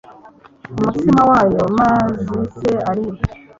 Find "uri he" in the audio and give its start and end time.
2.89-3.23